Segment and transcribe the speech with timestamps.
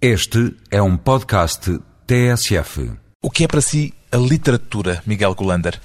[0.00, 2.92] Este é um podcast TSF.
[3.22, 5.80] O que é para si a literatura, Miguel Golander?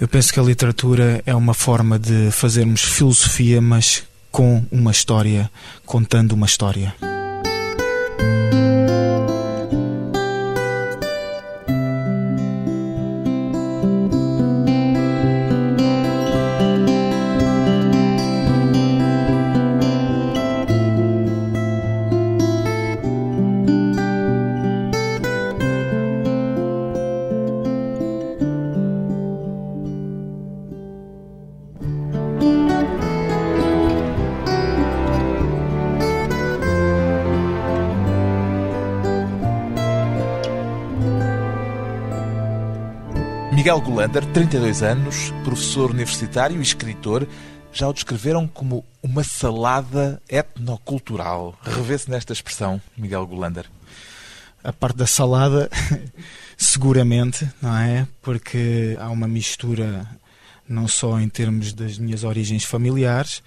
[0.00, 5.48] Eu penso que a literatura é uma forma de fazermos filosofia, mas com uma história,
[5.86, 6.92] contando uma história.
[43.80, 47.26] Miguel Golander, 32 anos, professor universitário e escritor,
[47.72, 51.58] já o descreveram como uma salada etnocultural.
[51.62, 53.64] Revê-se nesta expressão, Miguel Golander.
[54.62, 55.70] A parte da salada,
[56.58, 58.06] seguramente, não é?
[58.20, 60.06] Porque há uma mistura,
[60.68, 63.42] não só em termos das minhas origens familiares,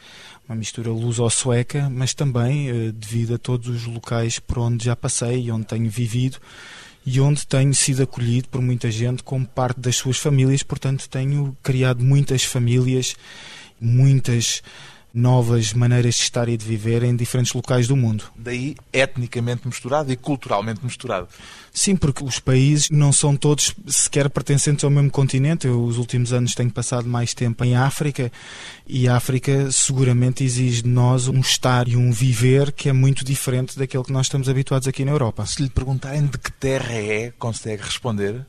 [0.50, 5.44] uma mistura luso-sueca, mas também eh, devido a todos os locais por onde já passei
[5.44, 6.40] e onde tenho vivido
[7.06, 11.56] e onde tenho sido acolhido por muita gente como parte das suas famílias, portanto tenho
[11.62, 13.16] criado muitas famílias,
[13.80, 14.64] muitas
[15.14, 18.24] novas maneiras de estar e de viver em diferentes locais do mundo.
[18.36, 21.28] Daí etnicamente misturado e culturalmente misturado.
[21.72, 25.68] Sim, porque os países não são todos sequer pertencentes ao mesmo continente.
[25.68, 28.32] Eu, os últimos anos, tenho passado mais tempo em África
[28.88, 33.24] e a África seguramente exige de nós um estar e um viver que é muito
[33.24, 35.46] diferente daquele que nós estamos habituados aqui na Europa.
[35.46, 38.44] Se lhe perguntarem de que terra é, consegue responder?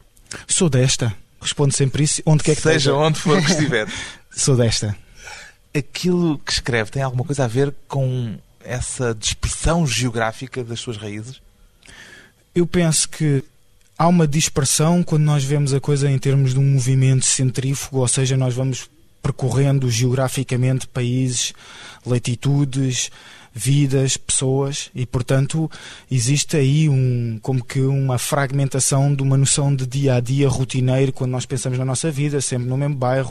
[0.49, 1.15] Sou desta.
[1.41, 2.95] Respondo sempre isso, onde quer que Seja esteja.
[2.95, 3.87] onde for que estiver.
[4.31, 4.97] Sou desta.
[5.77, 11.41] Aquilo que escreve tem alguma coisa a ver com essa dispersão geográfica das suas raízes?
[12.55, 13.43] Eu penso que
[13.99, 18.09] há uma dispersão quando nós vemos a coisa em termos de um movimento centrífugo, ou
[18.09, 18.89] seja, nós vamos
[19.23, 21.55] percorrendo geograficamente países,
[22.05, 23.11] latitudes,
[23.55, 25.71] vidas, pessoas e, portanto,
[26.11, 31.13] existe aí um, como que uma fragmentação de uma noção de dia a dia rotineiro
[31.13, 33.31] quando nós pensamos na nossa vida, sempre no mesmo bairro,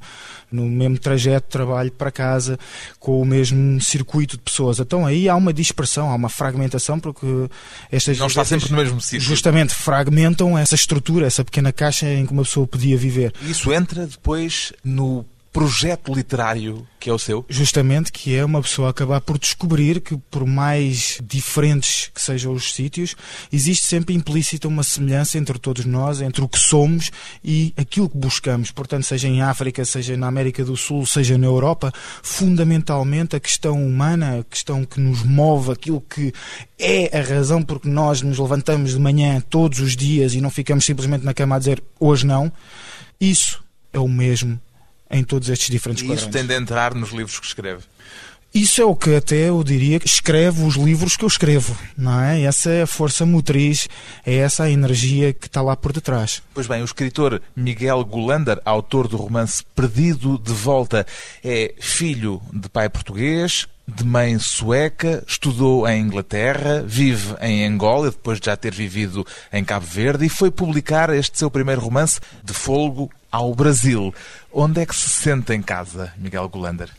[0.50, 2.58] no mesmo trajeto de trabalho para casa,
[3.00, 4.80] com o mesmo circuito de pessoas.
[4.80, 7.50] Então aí há uma dispersão, há uma fragmentação, porque
[7.92, 9.28] estas Não está sempre no mesmo sítio.
[9.28, 13.34] justamente fragmentam essa estrutura, essa pequena caixa em que uma pessoa podia viver.
[13.42, 17.46] Isso entra depois no projeto literário que é o seu?
[17.50, 22.74] Justamente que é uma pessoa acabar por descobrir que, por mais diferentes que sejam os
[22.74, 23.14] sítios,
[23.52, 27.12] existe sempre implícita uma semelhança entre todos nós, entre o que somos
[27.44, 28.72] e aquilo que buscamos.
[28.72, 33.86] Portanto, seja em África, seja na América do Sul, seja na Europa, fundamentalmente a questão
[33.86, 36.34] humana, a questão que nos move, aquilo que
[36.80, 40.50] é a razão por que nós nos levantamos de manhã todos os dias e não
[40.50, 42.50] ficamos simplesmente na cama a dizer hoje não,
[43.19, 43.62] isso
[43.92, 44.58] é o mesmo
[45.13, 46.41] em todos estes diferentes E isso quadrantes.
[46.41, 47.84] tem de entrar nos livros que escreve.
[48.53, 52.22] Isso é o que até eu diria que escreve os livros que eu escrevo, não
[52.22, 52.44] é?
[52.44, 53.88] Essa é a força motriz,
[54.24, 56.40] é essa a energia que está lá por detrás.
[56.53, 61.03] Pois bem, o escritor Miguel Golander, autor do romance Perdido de Volta,
[61.44, 68.40] é filho de pai português, de mãe sueca, estudou em Inglaterra, vive em Angola, depois
[68.40, 72.53] de já ter vivido em Cabo Verde, e foi publicar este seu primeiro romance, De
[72.53, 74.14] Folgo ao Brasil.
[74.54, 76.90] Onde é que se sente em casa, Miguel Golander?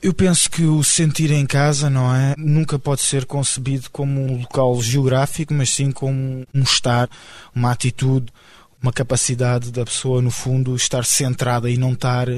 [0.00, 2.34] Eu penso que o sentir em casa, não é?
[2.38, 7.08] Nunca pode ser concebido como um local geográfico, mas sim como um estar,
[7.54, 8.32] uma atitude,
[8.80, 12.28] uma capacidade da pessoa, no fundo, estar centrada e não estar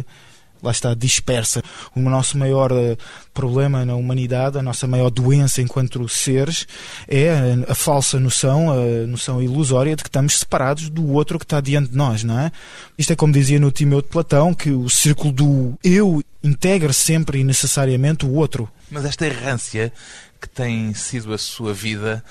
[0.64, 1.62] lá está, dispersa.
[1.94, 2.96] O nosso maior eh,
[3.32, 6.66] problema na humanidade, a nossa maior doença enquanto seres,
[7.06, 11.60] é a, falsa noção, a noção ilusória de que estamos separados do outro que está
[11.60, 12.50] diante de nós, não é?
[12.96, 17.40] Isto é como dizia no Timeu de Platão, que o círculo do eu integra sempre
[17.40, 18.68] e necessariamente o outro.
[18.90, 19.92] Mas esta errância
[20.40, 22.22] que tem sido a sua vida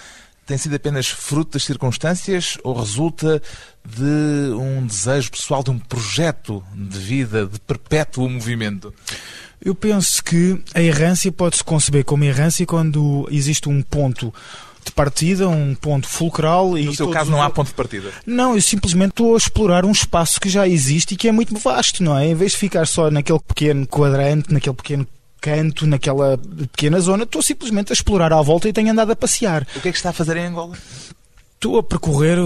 [0.45, 3.41] tem sido apenas fruto das circunstâncias ou resulta
[3.85, 8.93] de um desejo pessoal, de um projeto de vida, de perpétuo movimento?
[9.63, 14.33] Eu penso que a errância pode-se conceber como errância quando existe um ponto
[14.83, 18.11] de partida, um ponto fulcral e No seu caso não há ponto de partida.
[18.25, 21.57] Não, eu simplesmente estou a explorar um espaço que já existe e que é muito
[21.57, 22.27] vasto, não é?
[22.27, 25.07] Em vez de ficar só naquele pequeno quadrante, naquele pequeno
[25.39, 26.37] canto, naquela
[26.71, 29.67] pequena zona, estou simplesmente a explorar à volta e tenho andado a passear.
[29.75, 30.77] O que é que está a fazer em Angola?
[31.63, 32.37] Estou a percorrer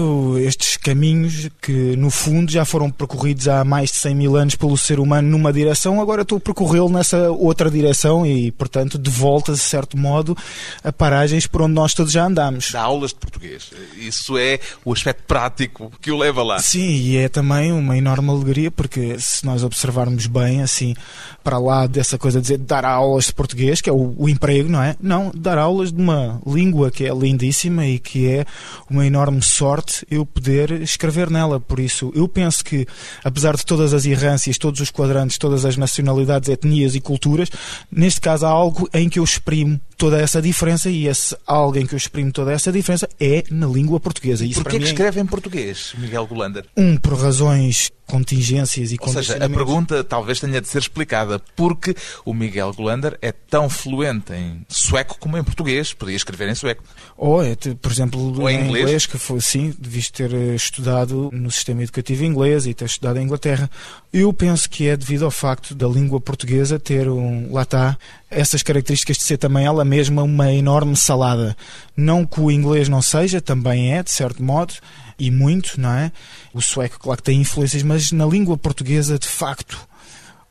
[0.46, 4.78] estes caminhos que, no fundo, já foram percorridos há mais de 100 mil anos pelo
[4.78, 9.50] ser humano numa direção, agora estou a percorrê-lo nessa outra direção e, portanto, de volta,
[9.50, 10.36] de certo modo,
[10.84, 12.70] a paragens por onde nós todos já andámos.
[12.70, 13.72] Dá aulas de português.
[13.96, 16.60] Isso é o aspecto prático que o leva lá.
[16.60, 20.94] Sim, e é também uma enorme alegria, porque se nós observarmos bem, assim,
[21.42, 24.68] para lá dessa coisa de dizer dar aulas de português, que é o, o emprego,
[24.68, 24.94] não é?
[25.00, 28.44] Não, dar aulas de uma língua que é lindíssima e que é
[28.88, 31.58] uma enorme sorte eu poder escrever nela.
[31.58, 32.86] Por isso, eu penso que,
[33.24, 37.50] apesar de todas as errâncias, todos os quadrantes, todas as nacionalidades, etnias e culturas,
[37.90, 41.94] neste caso há algo em que eu exprimo toda essa diferença e esse alguém que
[41.94, 44.44] eu exprimo toda essa diferença é na língua portuguesa.
[44.44, 44.88] Isso Porquê que é...
[44.88, 46.64] escreve em português, Miguel Golander?
[46.76, 51.94] Um, por razões contingências e Ou seja, a pergunta talvez tenha de ser explicada porque
[52.24, 55.92] o Miguel Golander é tão fluente em sueco como em português.
[55.92, 56.82] Podia escrever em sueco.
[57.18, 58.97] Ou, é, por exemplo, Ou em, em inglês.
[58.98, 63.18] Inglês, que foi sim, devias ter eh, estudado no sistema educativo inglês e ter estudado
[63.18, 63.70] em Inglaterra.
[64.12, 67.96] Eu penso que é devido ao facto da língua portuguesa ter um, lá está,
[68.30, 71.56] essas características de ser também ela mesma uma enorme salada.
[71.96, 74.74] Não que o inglês não seja, também é, de certo modo,
[75.18, 76.10] e muito, não é?
[76.52, 79.78] O sueco, claro que tem influências, mas na língua portuguesa, de facto,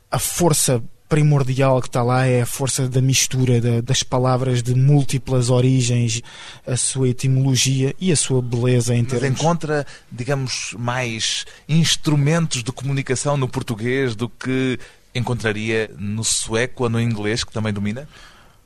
[0.09, 4.75] a força primordial que está lá é a força da mistura da, das palavras de
[4.75, 6.21] múltiplas origens,
[6.65, 9.39] a sua etimologia e a sua beleza em Mas termos...
[9.39, 14.79] encontra, digamos, mais instrumentos de comunicação no português do que
[15.15, 18.07] encontraria no sueco ou no inglês, que também domina?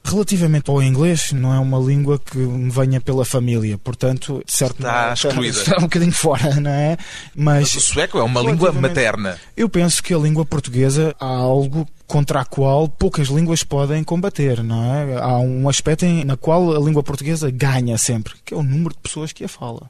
[0.03, 4.80] Relativamente ao inglês, não é uma língua que me venha pela família, portanto, de certo
[4.80, 5.57] Está excluída.
[5.59, 6.98] está um bocadinho fora, não é?
[7.36, 9.38] Mas o sueco é uma língua materna.
[9.56, 14.63] Eu penso que a língua portuguesa há algo contra a qual poucas línguas podem combater,
[14.63, 15.18] não é?
[15.21, 18.95] Há um aspecto em, na qual a língua portuguesa ganha sempre, que é o número
[18.95, 19.89] de pessoas que a fala.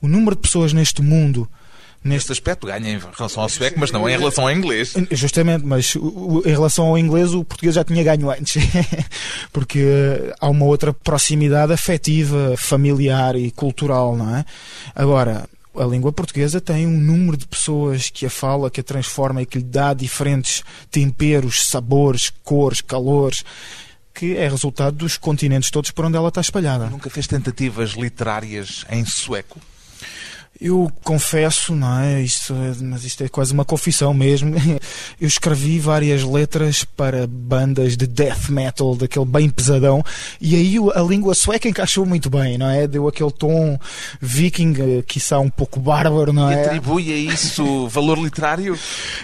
[0.00, 1.48] O número de pessoas neste mundo,
[2.04, 4.92] Neste aspecto ganha em relação ao sueco, mas não em relação ao inglês.
[5.10, 8.62] Justamente, mas em relação ao inglês, o português já tinha ganho antes.
[9.50, 14.44] Porque eh, há uma outra proximidade afetiva, familiar e cultural, não é?
[14.94, 19.40] Agora, a língua portuguesa tem um número de pessoas que a fala, que a transforma
[19.40, 23.44] e que lhe dá diferentes temperos, sabores, cores, calores,
[24.12, 26.90] que é resultado dos continentes todos por onde ela está espalhada.
[26.90, 29.58] Nunca fez tentativas literárias em sueco?
[30.60, 32.22] Eu confesso, não é?
[32.22, 34.54] Isto, é- mas isto é quase uma confissão mesmo.
[35.20, 40.02] Eu escrevi várias letras para bandas de death metal, daquele bem pesadão,
[40.40, 42.86] e aí a língua sueca encaixou muito bem, não é?
[42.86, 43.78] Deu aquele tom
[44.20, 46.66] viking, eh, quiçá um pouco bárbaro, não E é?
[46.66, 48.78] atribui a isso valor literário?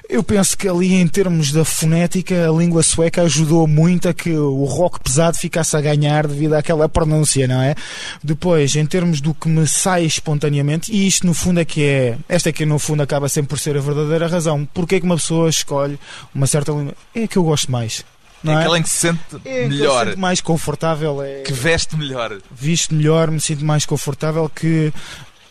[0.09, 4.31] Eu penso que ali, em termos da fonética, a língua sueca ajudou muito a que
[4.33, 7.75] o rock pesado ficasse a ganhar devido àquela pronúncia, não é?
[8.23, 12.19] Depois, em termos do que me sai espontaneamente, e isto no fundo é que é.
[12.29, 14.69] Esta é que no fundo acaba sempre por ser a verdadeira razão.
[14.73, 15.99] Porque é que uma pessoa escolhe
[16.35, 16.95] uma certa língua?
[17.15, 18.05] É a que eu gosto mais.
[18.43, 18.59] Não é é?
[18.61, 21.23] aquela em que se sente É a que melhor, sinto mais confortável.
[21.23, 21.43] É...
[21.43, 22.39] que veste melhor.
[22.51, 24.93] Visto melhor, me sinto mais confortável, que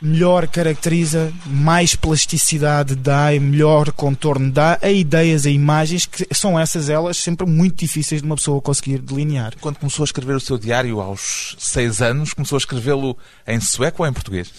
[0.01, 6.57] melhor caracteriza, mais plasticidade dá e melhor contorno dá a ideias, a imagens, que são
[6.57, 9.53] essas elas sempre muito difíceis de uma pessoa conseguir delinear.
[9.59, 14.03] Quando começou a escrever o seu diário aos seis anos, começou a escrevê-lo em sueco
[14.03, 14.51] ou em português?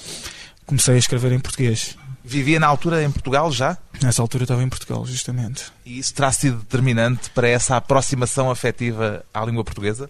[0.67, 1.97] Comecei a escrever em português.
[2.31, 3.77] Vivia na altura em Portugal já?
[4.01, 5.65] Nessa altura estava em Portugal, justamente.
[5.85, 10.09] E isso terá sido determinante para essa aproximação afetiva à língua portuguesa?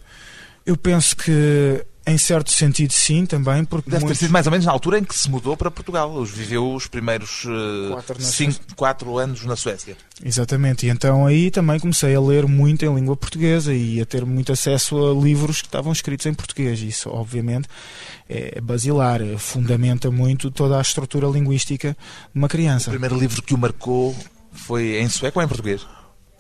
[0.66, 4.50] Eu penso que, em certo sentido, sim, também, porque Deve ter muitos- sido mais ou
[4.50, 6.24] menos na altura em que se mudou para Portugal.
[6.24, 9.96] Viveu os primeiros eh, Quatro cinco, quatro anos na Suécia.
[10.24, 14.24] Exatamente, e então aí também comecei a ler muito em língua portuguesa e a ter
[14.26, 16.80] muito acesso a livros que estavam escritos em português.
[16.80, 17.68] Isso, obviamente,
[18.28, 22.90] é basilar, fundamenta muito toda a estrutura linguística de uma O criança.
[22.90, 24.16] primeiro livro que o marcou
[24.52, 25.86] foi em sueco ou em português?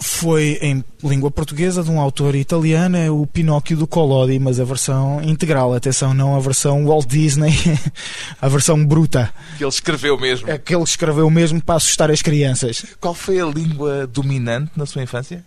[0.02, 4.64] Foi em língua portuguesa de um autor italiano, é o Pinóquio do Collodi, mas a
[4.64, 7.52] versão integral, atenção, não a versão Walt Disney,
[8.40, 10.50] a versão bruta, Que ele escreveu mesmo.
[10.50, 12.84] aquele que escreveu mesmo para assustar as crianças.
[12.98, 15.44] Qual foi a língua dominante na sua infância?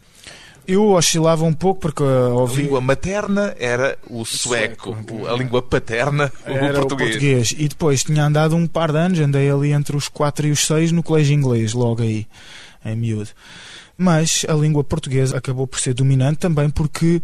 [0.67, 2.61] Eu oscilava um pouco porque uh, A ouvi...
[2.61, 7.53] língua materna era o sueco, o- a língua paterna Era o português.
[7.57, 10.65] E depois tinha andado um par de anos, andei ali entre os 4 e os
[10.65, 12.25] 6 no colégio inglês, logo aí,
[12.85, 13.29] em miúdo.
[13.97, 17.21] Mas a língua portuguesa acabou por ser dominante também porque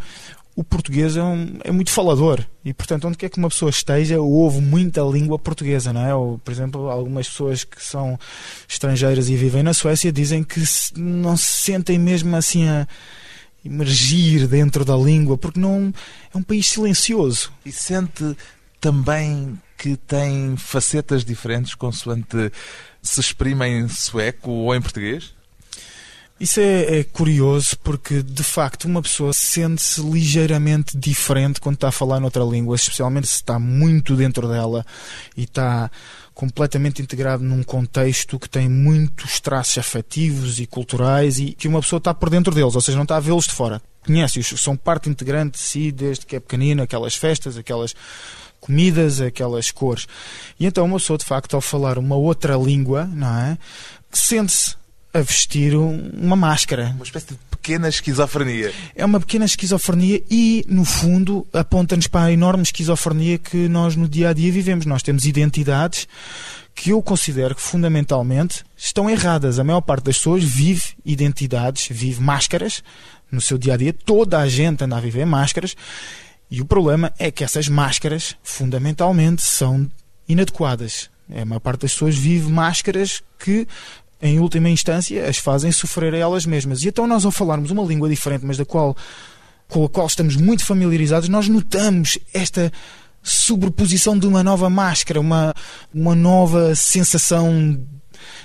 [0.55, 4.19] o português é, um- é muito falador e, portanto, onde quer que uma pessoa esteja,
[4.19, 6.13] ouve muita língua portuguesa, não é?
[6.13, 8.19] Ou, por exemplo, algumas pessoas que são
[8.67, 10.61] estrangeiras e vivem na Suécia dizem que
[10.97, 12.85] não se sentem mesmo assim a
[13.63, 15.93] emergir dentro da língua porque não
[16.33, 17.51] é um país silencioso.
[17.65, 18.35] E sente
[18.81, 22.51] também que têm facetas diferentes consoante
[23.01, 25.33] se exprime em sueco ou em português?
[26.39, 31.91] Isso é, é, curioso porque, de facto, uma pessoa sente-se ligeiramente diferente quando está a
[31.91, 34.85] falar noutra língua, especialmente se está muito dentro dela
[35.35, 35.91] e está
[36.33, 41.97] completamente integrado num contexto que tem muitos traços afetivos e culturais e que uma pessoa
[41.97, 43.81] está por dentro deles, ou seja, não está a vê-los de fora.
[44.05, 47.93] Conhece-os, são parte integrante de si desde que é pequenino, aquelas festas, aquelas
[48.61, 50.07] comidas, aquelas cores.
[50.57, 53.57] E então uma pessoa, de facto, ao falar uma outra língua, não é?
[54.09, 54.78] Sente-se
[55.13, 56.93] a vestir uma máscara.
[56.95, 58.71] Uma espécie de pequena esquizofrenia.
[58.95, 64.07] É uma pequena esquizofrenia e, no fundo, aponta-nos para a enorme esquizofrenia que nós no
[64.07, 64.85] dia a dia vivemos.
[64.85, 66.07] Nós temos identidades
[66.73, 69.59] que eu considero que fundamentalmente estão erradas.
[69.59, 72.83] A maior parte das pessoas vive identidades, vive máscaras
[73.31, 73.93] no seu dia a dia.
[73.93, 75.75] Toda a gente anda a viver máscaras.
[76.49, 79.89] E o problema é que essas máscaras, fundamentalmente, são
[80.27, 81.09] inadequadas.
[81.29, 83.67] A maior parte das pessoas vive máscaras que
[84.21, 86.83] em última instância, as fazem sofrer a elas mesmas.
[86.83, 88.95] E então nós, ao falarmos uma língua diferente, mas da qual,
[89.67, 92.71] com a qual estamos muito familiarizados, nós notamos esta
[93.21, 95.53] sobreposição de uma nova máscara, uma,
[95.93, 97.79] uma nova sensação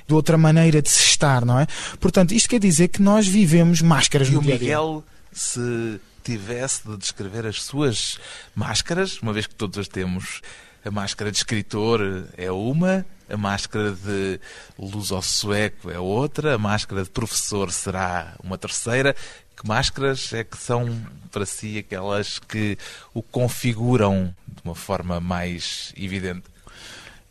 [0.07, 1.66] de outra maneira de se estar, não é?
[1.99, 4.54] Portanto, isto quer dizer que nós vivemos máscaras e no o dia.
[4.54, 8.19] Miguel, se tivesse de descrever as suas
[8.54, 10.40] máscaras, uma vez que todos as temos,
[10.85, 14.40] a máscara de escritor é uma, a máscara de
[14.78, 19.14] luso-sueco é outra, a máscara de professor será uma terceira.
[19.57, 21.00] Que máscaras é que são
[21.31, 22.76] para si aquelas que
[23.12, 26.54] o configuram de uma forma mais evidente?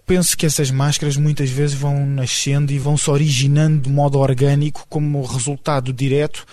[0.05, 4.85] penso que essas máscaras muitas vezes vão nascendo e vão se originando de modo orgânico
[4.89, 6.45] como resultado direto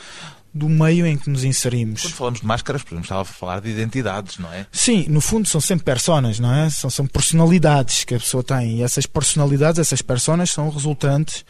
[0.52, 2.02] do meio em que nos inserimos.
[2.02, 4.66] Quando falamos de máscaras, podemos estar a falar de identidades, não é?
[4.72, 6.68] Sim, no fundo são sempre personas, não é?
[6.70, 8.78] São, são personalidades que a pessoa tem.
[8.78, 11.44] E essas personalidades, essas personas, são resultantes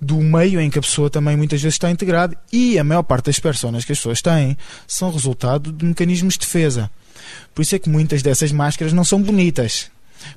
[0.00, 2.36] do meio em que a pessoa também muitas vezes está integrada.
[2.52, 4.56] E a maior parte das personas que as pessoas têm
[4.86, 6.90] são resultado de mecanismos de defesa.
[7.54, 9.90] Por isso é que muitas dessas máscaras não são bonitas.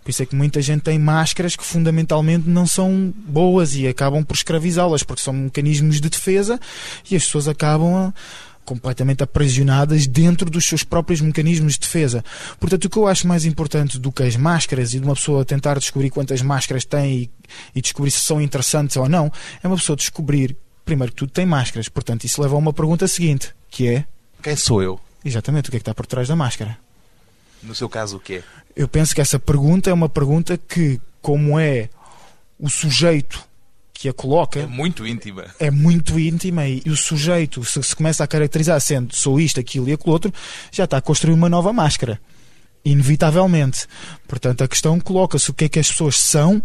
[0.03, 4.23] Por isso é que muita gente tem máscaras que fundamentalmente não são boas e acabam
[4.23, 6.59] por escravizá-las, porque são mecanismos de defesa
[7.09, 8.13] e as pessoas acabam a,
[8.67, 12.23] completamente aprisionadas dentro dos seus próprios mecanismos de defesa.
[12.59, 15.45] Portanto, o que eu acho mais importante do que as máscaras e de uma pessoa
[15.45, 17.31] tentar descobrir quantas máscaras tem e,
[17.73, 19.31] e descobrir se são interessantes ou não,
[19.63, 21.87] é uma pessoa descobrir, primeiro que tudo, tem máscaras.
[21.87, 24.05] Portanto, isso leva a uma pergunta seguinte, que é...
[24.43, 24.99] Quem sou eu?
[25.23, 26.77] Exatamente, o que é que está por trás da máscara?
[27.61, 28.43] No seu caso, o quê?
[28.75, 31.89] Eu penso que essa pergunta é uma pergunta que, como é
[32.59, 33.43] o sujeito
[33.97, 34.59] que a coloca.
[34.59, 35.45] É muito íntima.
[35.59, 39.89] É muito íntima e, o sujeito, se se começa a caracterizar sendo sou isto, aquilo
[39.89, 40.31] e aquilo outro,
[40.71, 42.19] já está a construir uma nova máscara.
[42.85, 43.87] Inevitavelmente.
[44.27, 46.63] Portanto, a questão coloca-se o que é que as pessoas são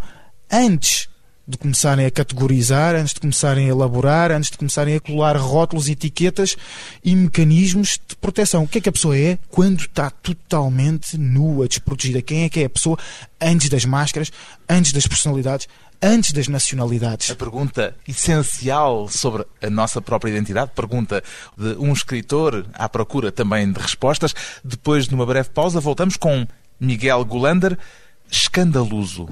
[0.50, 1.08] antes
[1.46, 5.88] de começarem a categorizar, antes de começarem a elaborar, antes de começarem a colar rótulos,
[5.88, 6.56] etiquetas
[7.04, 8.64] e mecanismos de proteção.
[8.64, 12.22] O que é que a pessoa é quando está totalmente nua, desprotegida?
[12.22, 12.98] Quem é que é a pessoa
[13.40, 14.30] antes das máscaras,
[14.68, 15.66] antes das personalidades,
[16.00, 17.30] antes das nacionalidades?
[17.30, 21.24] A pergunta essencial sobre a nossa própria identidade, pergunta
[21.58, 24.32] de um escritor à procura também de respostas.
[24.64, 26.46] Depois de uma breve pausa, voltamos com
[26.78, 27.76] Miguel Gulander,
[28.30, 29.28] escandaloso.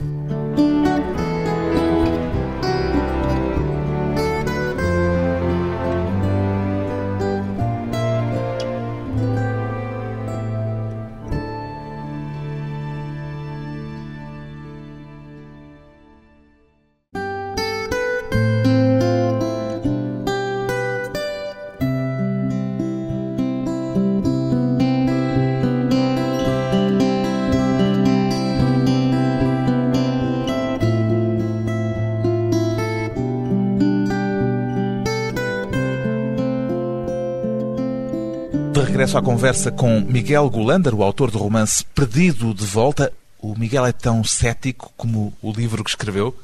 [39.01, 43.11] Regresso à conversa com Miguel Gulander, o autor do romance Perdido de Volta.
[43.41, 46.37] O Miguel é tão cético como o livro que escreveu?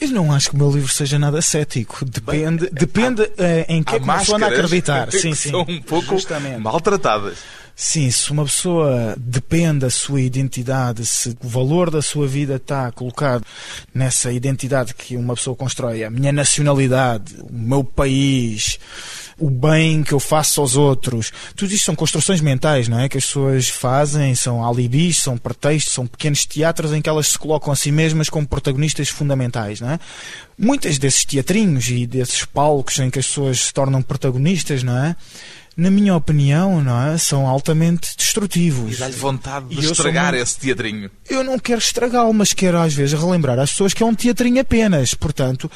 [0.00, 2.04] Eu não acho que o meu livro seja nada cético.
[2.04, 5.12] Depende, Bem, depende eh, em que Há é que uma pessoa anda a máscaras acreditar.
[5.14, 5.50] Sim, sim.
[5.50, 6.58] são um pouco Justamente.
[6.58, 7.38] maltratadas.
[7.76, 12.90] Sim, se uma pessoa depende da sua identidade, se o valor da sua vida está
[12.90, 13.44] colocado
[13.94, 18.78] nessa identidade que uma pessoa constrói, a minha nacionalidade, o meu país,
[19.40, 23.08] o bem que eu faço aos outros, tudo isto são construções mentais, não é?
[23.08, 27.38] Que as pessoas fazem, são alibis, são pretextos, são pequenos teatros em que elas se
[27.38, 29.98] colocam a si mesmas como protagonistas fundamentais, não é?
[30.58, 35.16] Muitas desses teatrinhos e desses palcos em que as pessoas se tornam protagonistas, não é?
[35.80, 37.16] Na minha opinião, não é?
[37.16, 38.96] são altamente destrutivos.
[38.96, 41.10] E dá-lhe vontade de E estragar esse teatrinho.
[41.28, 44.60] Eu não quero estragá-lo, mas quero às vezes relembrar às pessoas que é um teatrinho
[44.60, 45.14] apenas.
[45.14, 45.70] Portanto,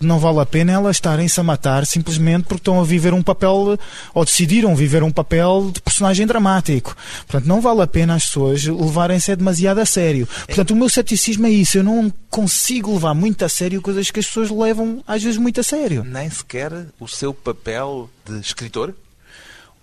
[0.00, 3.78] não vale a pena elas estarem-se a matar simplesmente porque estão a viver um papel,
[4.14, 6.96] ou decidiram viver um papel de personagem dramático.
[7.26, 10.26] Portanto, não vale a pena as pessoas levarem-se demasiado a sério.
[10.46, 11.76] Portanto, o meu ceticismo é isso.
[11.76, 15.60] Eu não consigo levar muito a sério coisas que as pessoas levam às vezes muito
[15.60, 16.02] a sério.
[16.02, 18.94] Nem sequer o seu papel de escritor?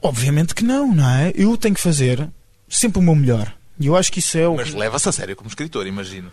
[0.02, 1.32] Obviamente que não, não é?
[1.36, 2.30] Eu tenho que fazer
[2.70, 3.54] sempre o meu melhor.
[3.80, 6.32] E eu acho que isso é o Mas leva-se a sério como escritor, imagino.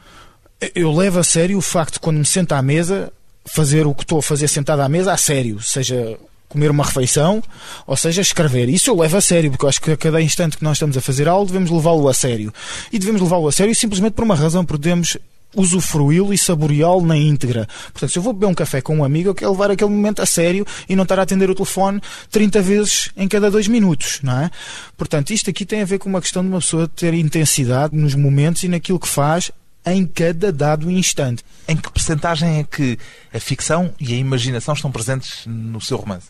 [0.75, 3.13] eu levo a sério o facto de quando me sento à mesa
[3.47, 6.19] fazer o que estou a fazer sentado à mesa a sério, seja
[6.49, 7.43] comer uma refeição
[7.87, 8.69] ou seja escrever.
[8.69, 10.97] Isso eu levo a sério, porque eu acho que a cada instante que nós estamos
[10.97, 12.53] a fazer algo devemos levá-lo a sério.
[12.93, 15.19] E devemos levá-lo a sério simplesmente por uma razão, porque devemos
[15.55, 17.69] usufruí-lo e saboreá-lo na íntegra.
[17.93, 20.23] Portanto, se eu vou beber um café com um amigo, eu quero levar aquele momento
[20.23, 24.21] a sério e não estar a atender o telefone 30 vezes em cada dois minutos,
[24.23, 24.51] não é?
[24.97, 28.15] Portanto, isto aqui tem a ver com uma questão de uma pessoa ter intensidade nos
[28.15, 29.51] momentos e naquilo que faz
[29.87, 31.45] em cada dado instante.
[31.69, 32.99] Em que percentagem é que
[33.33, 36.29] a ficção e a imaginação estão presentes no seu romance?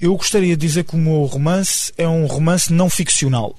[0.00, 3.56] Eu gostaria de dizer que o meu romance é um romance não ficcional.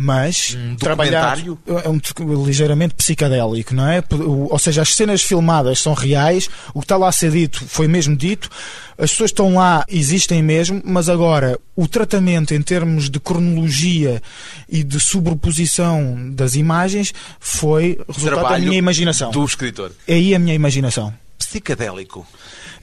[0.00, 4.00] Mas Um trabalhado é um ligeiramente psicadélico, não é?
[4.48, 7.88] Ou seja, as cenas filmadas são reais, o que está lá a ser dito foi
[7.88, 8.48] mesmo dito,
[8.96, 14.22] as pessoas estão lá, existem mesmo, mas agora o tratamento em termos de cronologia
[14.68, 19.32] e de sobreposição das imagens foi resultado da Trabalho minha imaginação.
[19.32, 19.90] Do escritor.
[20.06, 21.12] É aí a minha imaginação.
[21.36, 22.24] Psicadélico.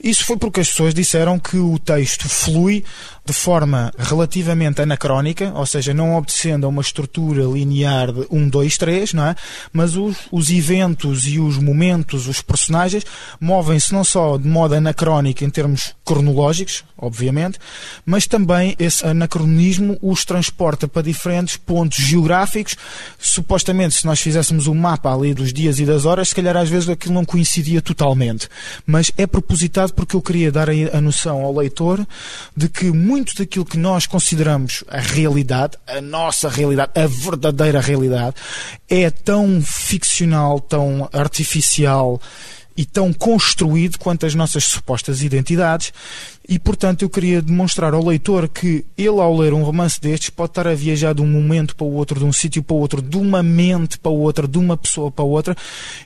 [0.02, 2.84] Isso foi porque as pessoas disseram que o texto flui
[3.26, 8.78] de forma relativamente anacrónica, ou seja, não obedecendo a uma estrutura linear de 1, 2,
[8.78, 9.34] 3, não é?
[9.72, 13.04] Mas os, os eventos e os momentos, os personagens,
[13.40, 17.58] movem-se não só de modo anacrónico em termos cronológicos, obviamente,
[18.04, 22.76] mas também esse anacronismo os transporta para diferentes pontos geográficos.
[23.18, 26.68] Supostamente, se nós fizéssemos um mapa ali dos dias e das horas, se calhar às
[26.68, 28.48] vezes aquilo não coincidia totalmente.
[28.86, 32.06] Mas é propositado porque eu queria dar a, noção ao leitor
[32.56, 38.36] de que muito daquilo que nós consideramos a realidade, a nossa realidade, a verdadeira realidade,
[38.88, 42.20] é tão ficcional, tão artificial
[42.76, 45.92] e tão construído quanto as nossas supostas identidades.
[46.48, 50.50] E, portanto, eu queria demonstrar ao leitor que ele, ao ler um romance destes, pode
[50.52, 53.02] estar a viajar de um momento para o outro, de um sítio para o outro,
[53.02, 55.56] de uma mente para outra, de uma pessoa para outra,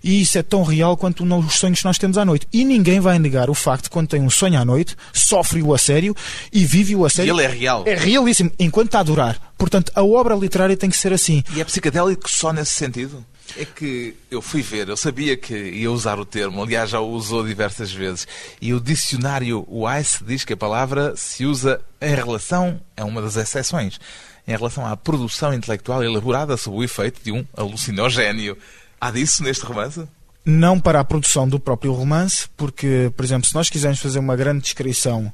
[0.03, 2.47] e isso é tão real quanto os sonhos que nós temos à noite.
[2.53, 5.79] E ninguém vai negar o facto de quando tem um sonho à noite, sofre-o a
[5.79, 6.16] sério
[6.51, 7.35] e vive-o a E sério.
[7.35, 7.83] ele é real.
[7.87, 9.53] É realíssimo, enquanto está a durar.
[9.59, 11.44] Portanto, a obra literária tem que ser assim.
[11.55, 13.23] E é psicadélico só nesse sentido?
[13.57, 17.11] É que eu fui ver, eu sabia que ia usar o termo, aliás já o
[17.11, 18.27] usou diversas vezes,
[18.61, 23.37] e o dicionário Weiss diz que a palavra se usa em relação a uma das
[23.37, 23.99] exceções,
[24.47, 28.57] em relação à produção intelectual elaborada sob o efeito de um alucinogénio.
[29.01, 30.07] Há disso neste romance?
[30.45, 34.37] não para a produção do próprio romance, porque, por exemplo, se nós quisermos fazer uma
[34.37, 35.33] grande descrição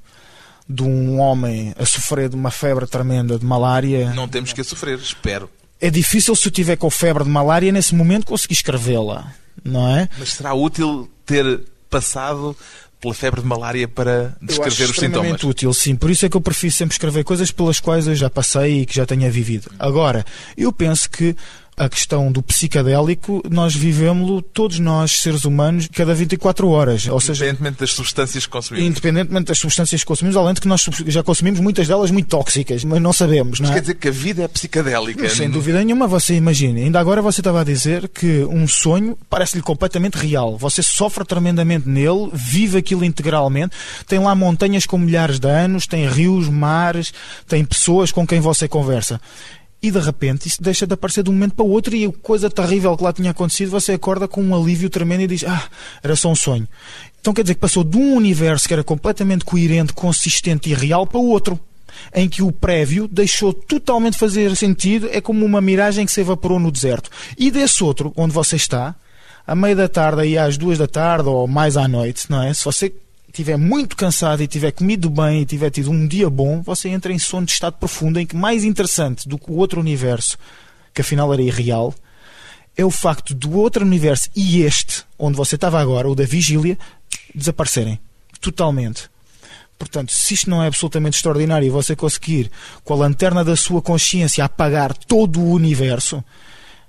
[0.68, 4.64] de um homem a sofrer de uma febre tremenda de malária, Não temos que a
[4.64, 5.48] sofrer, espero.
[5.80, 9.32] É difícil se eu tiver com febre de malária nesse momento conseguir escrevê-la,
[9.64, 10.08] não é?
[10.18, 12.56] Mas será útil ter passado
[13.00, 14.92] pela febre de malária para descrever os sintomas?
[14.92, 15.94] extremamente útil, sim.
[15.94, 18.86] Por isso é que eu prefiro sempre escrever coisas pelas quais eu já passei e
[18.86, 19.70] que já tenha vivido.
[19.78, 20.24] Agora,
[20.56, 21.36] eu penso que
[21.76, 27.06] a questão do psicadélico, nós vivemos-lo, todos nós, seres humanos, cada 24 horas.
[27.06, 28.88] Ou seja, Independentemente das substâncias que consumimos.
[28.90, 32.82] independentemente das substâncias que consumimos, além de que nós já consumimos muitas delas muito tóxicas,
[32.84, 33.74] mas não sabemos, não Mas é?
[33.74, 35.28] quer dizer que a vida é psicadélica.
[35.28, 36.84] Sem dúvida nenhuma, você imagine.
[36.84, 40.56] Ainda agora você estava a dizer que um sonho parece-lhe completamente real.
[40.56, 43.76] Você sofre tremendamente nele, vive aquilo integralmente.
[44.06, 47.12] Tem lá montanhas com milhares de anos, tem rios, mares,
[47.46, 49.20] tem pessoas com quem você conversa.
[49.86, 52.12] E de repente isso deixa de aparecer de um momento para o outro e a
[52.20, 55.62] coisa terrível que lá tinha acontecido, você acorda com um alívio tremendo e diz: Ah,
[56.02, 56.66] era só um sonho.
[57.20, 61.06] Então quer dizer que passou de um universo que era completamente coerente, consistente e real
[61.06, 61.60] para o outro
[62.12, 66.58] em que o prévio deixou totalmente fazer sentido, é como uma miragem que se evaporou
[66.58, 67.08] no deserto.
[67.38, 68.92] E desse outro, onde você está,
[69.46, 72.52] à meia da tarde, aí às duas da tarde ou mais à noite, não é?
[72.52, 72.92] Se você
[73.36, 77.12] estiver muito cansado e tiver comido bem e tiver tido um dia bom, você entra
[77.12, 80.38] em sono de estado profundo, em que mais interessante do que o outro universo,
[80.94, 81.94] que afinal era irreal,
[82.74, 86.78] é o facto do outro universo e este, onde você estava agora, o da vigília,
[87.34, 88.00] desaparecerem.
[88.40, 89.10] Totalmente.
[89.78, 92.50] Portanto, se isto não é absolutamente extraordinário e você conseguir,
[92.82, 96.24] com a lanterna da sua consciência, apagar todo o universo,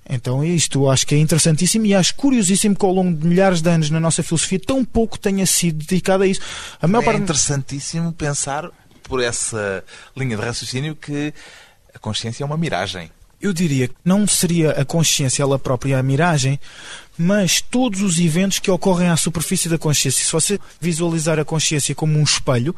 [0.09, 3.69] então isto acho que é interessantíssimo e acho curiosíssimo que ao longo de milhares de
[3.69, 6.41] anos na nossa filosofia tão pouco tenha sido dedicado a isso.
[6.81, 7.21] A maior É parte...
[7.21, 8.69] interessantíssimo pensar
[9.03, 9.83] por essa
[10.15, 11.33] linha de raciocínio que
[11.93, 13.11] a consciência é uma miragem.
[13.39, 16.59] Eu diria que não seria a consciência ela própria a miragem,
[17.17, 20.23] mas todos os eventos que ocorrem à superfície da consciência.
[20.25, 22.75] Se você visualizar a consciência como um espelho,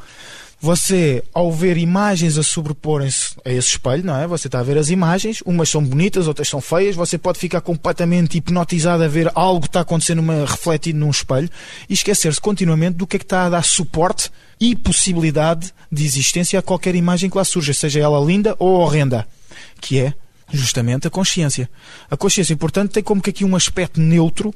[0.62, 4.28] você, ao ver imagens a sobreporem-se a esse espelho, não é?
[4.28, 7.62] Você está a ver as imagens, umas são bonitas, outras são feias, você pode ficar
[7.62, 11.50] completamente hipnotizado a ver algo que está acontecendo uma, refletido num espelho
[11.88, 16.60] e esquecer-se continuamente do que é que está a dar suporte e possibilidade de existência
[16.60, 19.26] a qualquer imagem que lá surja, seja ela linda ou horrenda,
[19.80, 20.14] que é
[20.52, 21.70] justamente a consciência.
[22.10, 24.54] A consciência, portanto, tem como que aqui um aspecto neutro,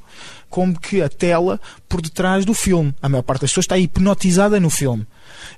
[0.49, 2.93] como que a tela por detrás do filme.
[3.01, 5.05] A maior parte das pessoas está hipnotizada no filme.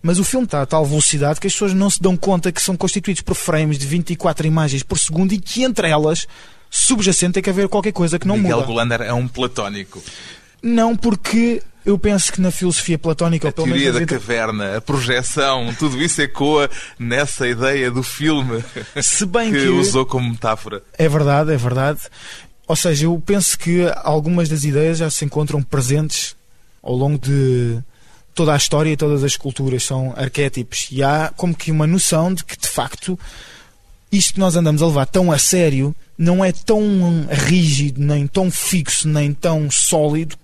[0.02, 2.62] Mas o filme está a tal velocidade que as pessoas não se dão conta que
[2.62, 6.28] são constituídos por frames de 24 imagens por segundo e que entre elas,
[6.69, 8.67] subjacente, tem que haver qualquer coisa que não Miguel muda.
[8.67, 10.02] Golander é um platónico.
[10.62, 15.74] Não, porque eu penso que na filosofia platónica, A teoria da na caverna, a projeção,
[15.78, 18.63] tudo isso ecoa nessa ideia do filme
[19.02, 20.82] se bem que que usou como metáfora.
[20.98, 22.00] É verdade, é verdade.
[22.67, 26.36] Ou seja, eu penso que algumas das ideias já se encontram presentes
[26.82, 27.78] ao longo de
[28.34, 29.84] toda a história e todas as culturas.
[29.84, 30.88] São arquétipos.
[30.91, 33.19] E há como que uma noção de que, de facto,
[34.12, 38.50] isto que nós andamos a levar tão a sério não é tão rígido, nem tão
[38.50, 40.36] fixo, nem tão sólido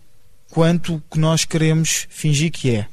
[0.51, 2.87] quanto o que nós queremos fingir que é.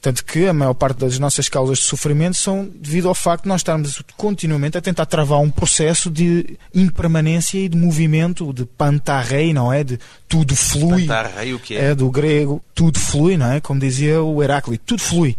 [0.00, 3.48] Tanto que a maior parte das nossas causas de sofrimento são devido ao facto de
[3.48, 9.54] nós estarmos continuamente a tentar travar um processo de impermanência e de movimento, de pantarrei,
[9.54, 9.84] não é?
[9.84, 11.02] De tudo flui.
[11.06, 11.90] Pantarrei, o que é?
[11.90, 13.60] É do grego, tudo flui, não é?
[13.60, 15.36] Como dizia o Heráclito, tudo flui.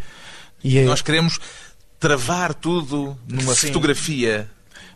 [0.63, 1.39] E é, Nós queremos
[1.99, 3.67] travar tudo numa Sim.
[3.67, 4.49] fotografia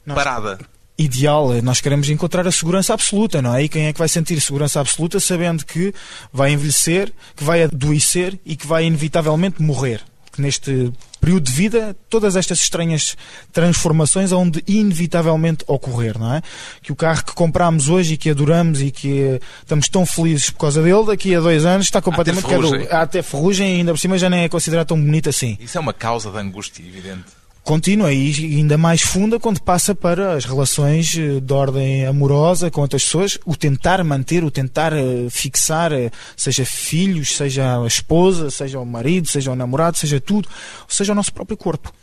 [0.06, 0.60] Nós- parada.
[0.98, 3.64] Ideal, nós queremos encontrar a segurança absoluta, não é?
[3.64, 5.94] E quem é que vai sentir segurança absoluta sabendo que
[6.34, 10.02] vai envelhecer, que vai adoecer e que vai inevitavelmente morrer?
[10.32, 13.16] Que neste período de vida, todas estas estranhas
[13.52, 16.42] transformações hão de inevitavelmente ocorrer, não é?
[16.82, 20.60] Que o carro que comprámos hoje e que adoramos e que estamos tão felizes por
[20.60, 22.82] causa dele, daqui a dois anos está completamente ferrugem.
[22.82, 25.58] cadu- Há até ferrugem e ainda por cima já nem é considerado tão bonito assim
[25.60, 27.26] Isso é uma causa de angústia, evidente.
[27.68, 32.80] Contínua e ainda mais funda quando passa para as relações eh, de ordem amorosa com
[32.80, 38.50] outras pessoas, o tentar manter, o tentar eh, fixar, eh, seja filhos, seja a esposa,
[38.50, 40.48] seja o marido, seja o namorado, seja tudo,
[40.84, 41.94] ou seja o nosso próprio corpo,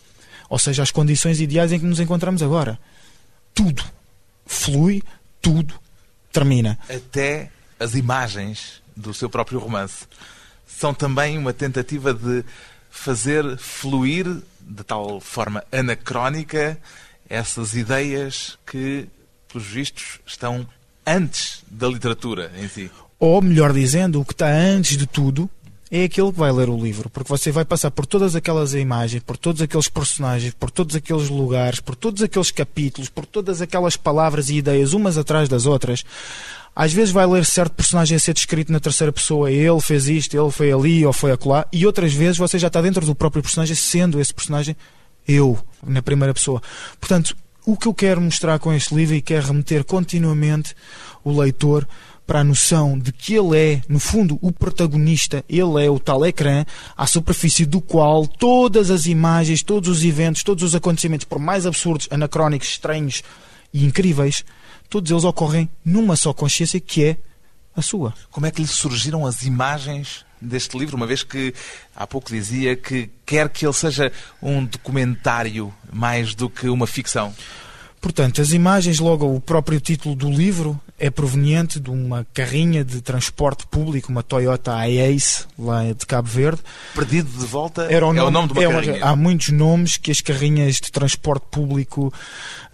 [0.50, 2.78] ou seja as condições ideais em que nos encontramos agora.
[3.54, 3.82] Tudo
[4.44, 5.02] flui,
[5.40, 5.74] tudo
[6.30, 6.78] termina.
[6.90, 7.50] Até
[7.80, 10.04] as imagens do seu próprio romance
[10.66, 12.44] são também uma tentativa de
[12.94, 14.24] fazer fluir
[14.60, 16.78] de tal forma anacrónica
[17.28, 19.08] essas ideias que,
[19.48, 20.66] pelos vistos, estão
[21.04, 22.90] antes da literatura em si.
[23.18, 25.50] Ou, melhor dizendo, o que está antes de tudo
[25.90, 29.22] é aquele que vai ler o livro, porque você vai passar por todas aquelas imagens,
[29.22, 33.96] por todos aqueles personagens, por todos aqueles lugares, por todos aqueles capítulos, por todas aquelas
[33.96, 36.04] palavras e ideias umas atrás das outras.
[36.74, 40.36] Às vezes vai ler certo personagem a ser descrito na terceira pessoa, ele fez isto,
[40.36, 43.42] ele foi ali ou foi acolá, e outras vezes você já está dentro do próprio
[43.42, 44.76] personagem, sendo esse personagem
[45.26, 46.60] eu, na primeira pessoa.
[47.00, 50.74] Portanto, o que eu quero mostrar com este livro e quero remeter continuamente
[51.22, 51.86] o leitor
[52.26, 56.24] para a noção de que ele é, no fundo, o protagonista, ele é o tal
[56.24, 56.64] ecrã,
[56.96, 61.66] à superfície do qual todas as imagens, todos os eventos, todos os acontecimentos, por mais
[61.66, 63.22] absurdos, anacrónicos, estranhos
[63.72, 64.44] e incríveis,
[64.94, 67.16] todos eles ocorrem numa só consciência que é
[67.74, 68.14] a sua.
[68.30, 71.52] Como é que lhe surgiram as imagens deste livro, uma vez que
[71.96, 77.34] há pouco dizia que quer que ele seja um documentário mais do que uma ficção?
[78.04, 83.00] Portanto, as imagens, logo o próprio título do livro, é proveniente de uma carrinha de
[83.00, 86.60] transporte público, uma Toyota Ace, lá de Cabo Verde.
[86.94, 89.02] Perdido de volta Era o é o nome de uma é uma- carrinha.
[89.06, 92.12] há muitos nomes que as carrinhas de transporte público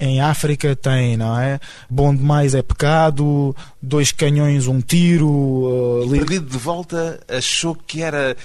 [0.01, 1.61] em África têm, não é?
[1.89, 5.29] Bom demais é pecado, dois canhões, um tiro.
[5.31, 8.37] uh, li- Perdido de volta achou que era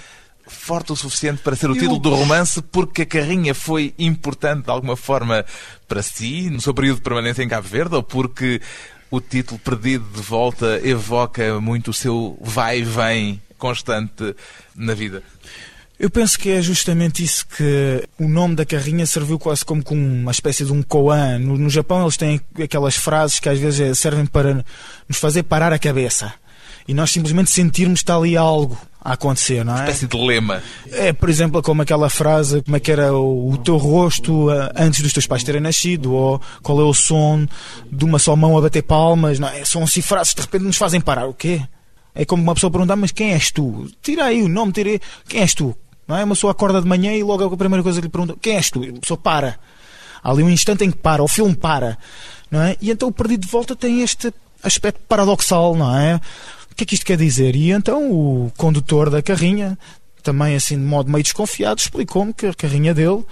[0.47, 4.71] forte o suficiente para ser o título do romance porque a carrinha foi importante de
[4.71, 5.45] alguma forma
[5.87, 8.61] para si no seu período de permanência em Cabo Verde ou porque
[9.09, 14.35] o título Perdido de Volta evoca muito o seu vai e vem constante
[14.75, 15.23] na vida?
[15.97, 19.95] Eu penso que é justamente isso que o nome da carrinha serviu quase como com
[19.95, 21.39] uma espécie de um koan.
[21.39, 24.65] No, no Japão eles têm aquelas frases que às vezes servem para
[25.07, 26.33] nos fazer parar a cabeça.
[26.87, 29.81] E nós simplesmente sentirmos que está ali algo a acontecer, não é?
[29.81, 30.63] Espécie de lema.
[30.91, 34.71] É, por exemplo, como aquela frase, como é que era o, o teu rosto ah,
[34.75, 37.45] antes dos teus pais terem nascido, ou qual é o som
[37.91, 39.63] de uma só mão a bater palmas, não é?
[39.63, 41.27] São assim frases que de repente nos fazem parar.
[41.27, 41.61] O quê?
[42.15, 43.87] É como uma pessoa perguntar, mas quem és tu?
[44.01, 44.99] Tira aí o nome, tira aí.
[45.27, 45.75] Quem és tu?
[46.07, 46.23] Não é?
[46.23, 48.71] Uma pessoa acorda de manhã e logo a primeira coisa que lhe pergunta: quem és
[48.71, 48.83] tu?
[48.83, 49.59] A pessoa para.
[50.23, 51.97] Há ali um instante em que para, o filme para.
[52.49, 52.75] Não é?
[52.81, 56.19] E então o Perdido de Volta tem este aspecto paradoxal, não é?
[56.75, 57.55] O que é que isto quer dizer?
[57.55, 59.79] E então o condutor da carrinha,
[60.21, 63.23] também assim de modo meio desconfiado, explicou-me que a carrinha dele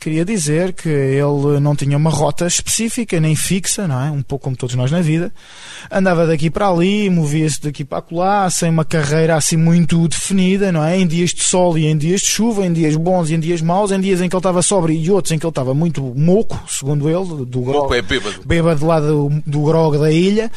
[0.00, 4.10] queria dizer que ele não tinha uma rota específica, nem fixa, não é?
[4.10, 5.32] Um pouco como todos nós na vida.
[5.88, 10.82] Andava daqui para ali, movia-se daqui para lá, sem uma carreira assim muito definida, não
[10.82, 10.98] é?
[10.98, 13.62] Em dias de sol e em dias de chuva, em dias bons e em dias
[13.62, 16.02] maus, em dias em que ele estava sóbrio e outros em que ele estava muito
[16.02, 17.78] moco, segundo ele, do grog.
[17.78, 18.42] Moco é bêbado.
[18.44, 20.50] Bêbado lá do, do grog da ilha.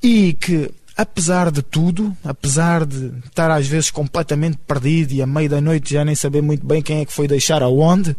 [0.00, 5.48] E que apesar de tudo, apesar de estar às vezes completamente perdido e à meia
[5.48, 8.16] da noite já nem saber muito bem quem é que foi deixar aonde,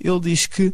[0.00, 0.72] ele diz que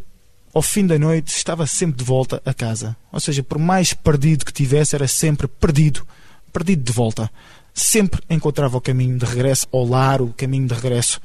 [0.55, 2.97] ao fim da noite estava sempre de volta a casa.
[3.13, 6.07] Ou seja, por mais perdido que tivesse, era sempre perdido,
[6.53, 7.31] perdido de volta.
[7.73, 11.21] Sempre encontrava o caminho de regresso ao lar, o caminho de regresso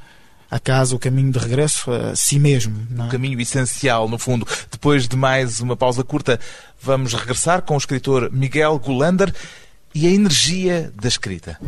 [0.50, 2.88] à casa, o caminho de regresso a si mesmo.
[2.90, 3.10] Não O é?
[3.12, 4.44] caminho essencial, no fundo.
[4.68, 6.40] Depois de mais uma pausa curta,
[6.82, 9.32] vamos regressar com o escritor Miguel Gulander
[9.94, 11.58] e a energia da escrita.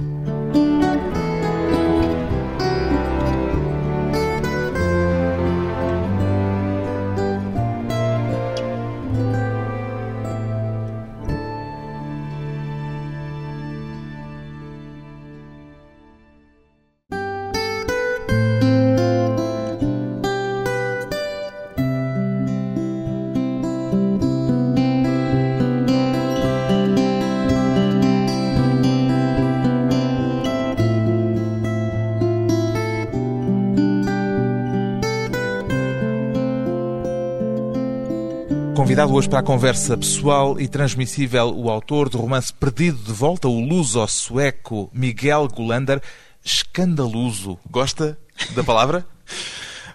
[39.03, 43.49] Convidado hoje para a conversa pessoal e transmissível, o autor do romance Perdido de Volta,
[43.49, 46.01] o luso-sueco Miguel Gulander.
[46.45, 47.59] Escandaloso.
[47.69, 48.17] Gosta
[48.55, 49.05] da palavra?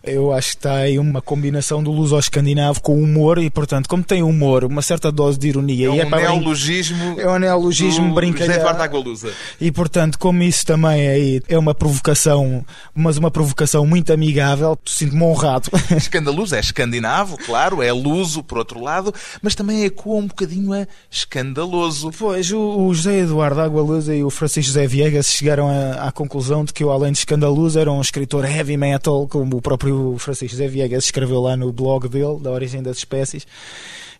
[0.07, 4.23] Eu acho que está aí uma combinação do luso-escandinavo com humor e, portanto, como tem
[4.23, 7.37] humor, uma certa dose de ironia É e é um para brin- neologismo é um
[7.39, 8.67] neologismo brincalhão.
[8.67, 9.31] Agualusa.
[9.59, 15.23] E portanto, como isso também aí é uma provocação, mas uma provocação muito amigável, sinto-me
[15.23, 15.69] honrado.
[15.95, 20.87] Escandaloso é escandinavo, claro, é luso, por outro lado, mas também ecoa um bocadinho a
[21.09, 22.11] escandaloso.
[22.17, 26.73] Pois, o, José Eduardo Agualusa e o Francisco José Viegas chegaram a- à conclusão de
[26.73, 30.67] que eu, além de escandaloso, era um escritor heavy metal, como o próprio Francisco José
[30.67, 33.45] Viegas escreveu lá no blog dele, da origem das espécies.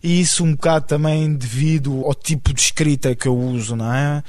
[0.02, 4.22] E isso um bocado também devido ao tipo de escrita que eu uso, não é?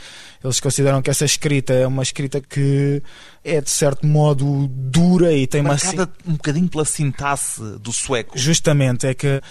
[0.44, 3.04] Eles consideram que essa escrita é uma escrita que
[3.44, 8.38] é de certo modo dura e tem uma Marcada um bocadinho pela sintaxe do sueco.
[8.38, 9.42] Justamente, é que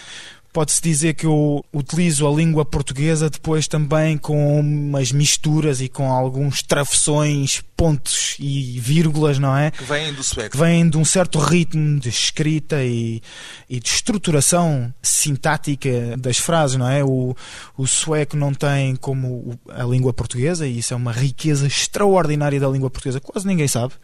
[0.53, 6.11] pode-se dizer que eu utilizo a língua portuguesa depois também com umas misturas e com
[6.11, 9.71] alguns travessões, pontos e vírgulas, não é?
[9.71, 10.51] Que vem do sueco.
[10.51, 13.23] Que vêm de um certo ritmo de escrita e,
[13.69, 17.05] e de estruturação sintática das frases, não é?
[17.05, 17.37] O,
[17.77, 22.69] o sueco não tem como a língua portuguesa, e isso é uma riqueza extraordinária da
[22.69, 23.95] língua portuguesa, quase ninguém sabe.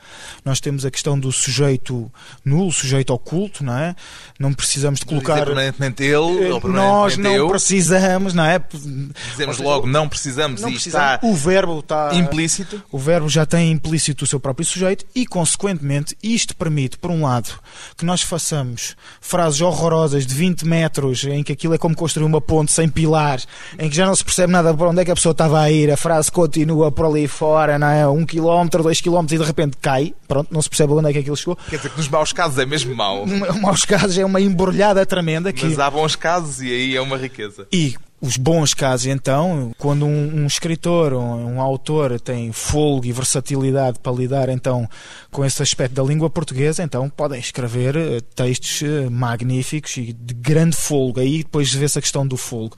[0.44, 2.10] Nós temos a questão do sujeito
[2.44, 3.96] nulo, sujeito oculto, não é?
[4.38, 5.44] Não precisamos de colocar.
[5.44, 6.33] permanentemente ele,
[6.68, 8.58] Nós não precisamos, não é?
[8.58, 11.14] Dizemos seja, logo, não precisamos não e precisamos.
[11.14, 12.82] está O verbo está implícito.
[12.90, 17.24] o verbo já tem implícito o seu próprio sujeito e, consequentemente, isto permite, por um
[17.24, 17.50] lado,
[17.96, 22.40] que nós façamos frases horrorosas de 20 metros, em que aquilo é como construir uma
[22.40, 23.46] ponte sem pilares,
[23.78, 25.70] em que já não se percebe nada para onde é que a pessoa estava a
[25.70, 28.06] ir, a frase continua por ali fora, não é?
[28.08, 31.18] Um quilómetro, dois quilómetros e de repente cai, pronto, não se percebe onde é que
[31.18, 31.56] aquilo chegou.
[31.68, 33.24] Quer dizer que nos maus casos é mesmo mau.
[33.60, 35.64] Maus casos é uma embrulhada tremenda que...
[35.64, 37.68] Mas há bons casos e aí é uma riqueza.
[37.70, 43.12] E os bons casos, então, quando um, um escritor, um, um autor tem folgo e
[43.12, 44.88] versatilidade para lidar, então,
[45.30, 50.32] com esse aspecto da língua portuguesa, então podem escrever eh, textos eh, magníficos e de
[50.32, 51.20] grande folgo.
[51.20, 52.74] Aí depois vê-se a questão do folgo.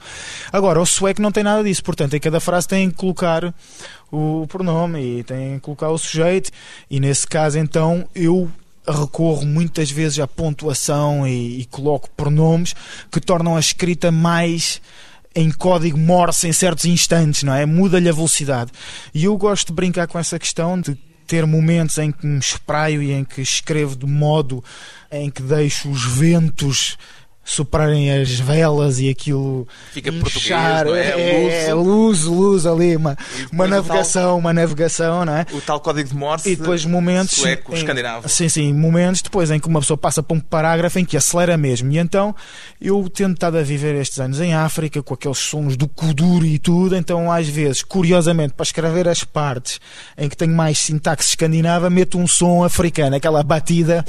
[0.51, 3.55] Agora, o sueco não tem nada disso, portanto, em cada frase tem que colocar
[4.11, 6.51] o pronome e tem que colocar o sujeito,
[6.91, 8.51] e nesse caso, então, eu
[8.87, 12.73] recorro muitas vezes à pontuação e, e coloco pronomes
[13.11, 14.81] que tornam a escrita mais
[15.35, 17.65] em código Morse em certos instantes, não é?
[17.65, 18.71] Muda-lhe a velocidade.
[19.13, 20.95] E eu gosto de brincar com essa questão de
[21.27, 24.63] ter momentos em que me espraio e em que escrevo de modo
[25.11, 26.97] em que deixo os ventos
[27.49, 31.67] soprarem as velas e aquilo Fica português, não é?
[31.69, 33.17] é, luz, luz ali, uma,
[33.51, 35.45] uma navegação, uma navegação, não é?
[35.53, 37.35] O tal código de Morse E depois momentos.
[37.37, 38.27] sueco, em- escandinavo.
[38.27, 41.55] Sim, sim, momentos depois em que uma pessoa passa para um parágrafo em que acelera
[41.57, 41.89] mesmo.
[41.91, 42.35] E então
[42.81, 46.59] eu tento estar a viver estes anos em África com aqueles sons do kuduro e
[46.59, 46.95] tudo.
[46.97, 49.79] Então, às vezes, curiosamente, para escrever as partes
[50.17, 53.15] em que tenho mais sintaxe escandinava, meto um som africano.
[53.15, 54.03] Aquela batida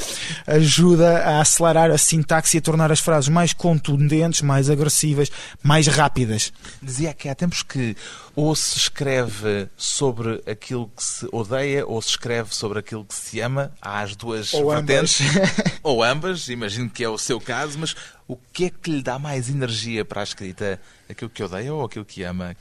[0.46, 5.30] ajuda a acelerar a sintaxe e a tornar as frases mais contundentes, mais agressivas,
[5.62, 6.52] mais rápidas.
[6.82, 7.96] Dizia que há tempos que
[8.34, 13.40] ou se escreve sobre aquilo que se odeia ou se escreve sobre aquilo que se
[13.40, 13.72] ama.
[13.82, 15.20] Há as duas Ou vertentes.
[15.82, 17.96] ou ambas, imagino que é o seu caso, mas
[18.28, 20.80] o que é que lhe dá mais energia para a escrita?
[21.08, 22.54] Aquilo que odeia ou aquilo que ama?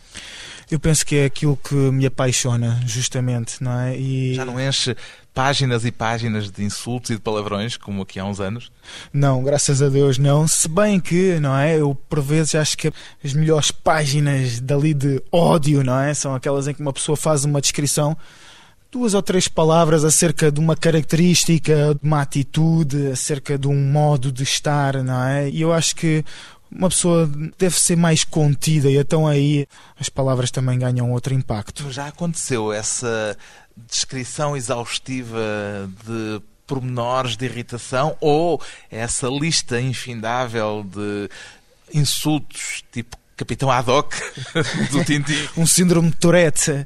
[0.72, 3.98] Eu penso que é aquilo que me apaixona, justamente, não é?
[3.98, 4.34] E...
[4.34, 4.96] Já não enche
[5.38, 8.72] páginas e páginas de insultos e de palavrões, como aqui há uns anos?
[9.14, 10.48] Não, graças a Deus não.
[10.48, 11.80] Se bem que, não é?
[11.80, 12.92] Eu por vezes acho que
[13.24, 16.12] as melhores páginas dali de ódio, não é?
[16.16, 18.18] São aquelas em que uma pessoa faz uma descrição,
[18.92, 24.32] duas ou três palavras acerca de uma característica, de uma atitude, acerca de um modo
[24.32, 25.52] de estar, não é?
[25.52, 26.26] E eu acho que
[26.72, 29.68] uma pessoa deve ser mais contida e então aí
[30.00, 31.92] as palavras também ganham outro impacto.
[31.92, 33.38] Já aconteceu essa
[33.76, 35.40] descrição exaustiva
[36.06, 41.30] de pormenores de irritação ou essa lista infindável de
[41.98, 44.18] insultos tipo Capitão Haddock
[44.92, 45.48] do Tintin?
[45.56, 46.86] um síndrome de Tourette.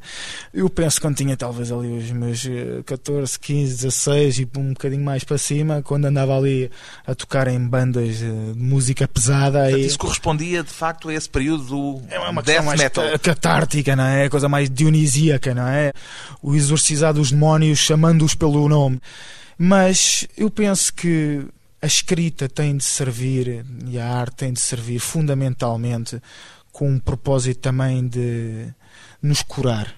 [0.53, 5.03] Eu penso quando tinha talvez ali os meus eh, 14, 15, 16 e um bocadinho
[5.03, 6.69] mais para cima, quando andava ali
[7.07, 9.59] a tocar em bandas eh, de música pesada.
[9.61, 9.85] Portanto, e...
[9.85, 13.11] isso correspondia de facto a esse período do É uma death mais metal.
[13.11, 14.25] ca- catártica, não é?
[14.25, 15.93] A coisa mais dionisíaca, não é?
[16.41, 18.99] O exorcizar dos demónios chamando-os pelo nome.
[19.57, 21.45] Mas eu penso que
[21.81, 26.21] a escrita tem de servir e a arte tem de servir fundamentalmente
[26.71, 28.67] com um propósito também de
[29.21, 29.93] nos curar.